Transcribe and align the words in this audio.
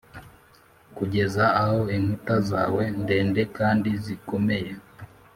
kugeza 0.97 1.43
aho 1.61 1.79
inkuta 1.95 2.35
zawe 2.49 2.83
ndende 3.01 3.41
kandi 3.57 3.89
zikomeye 4.03 4.71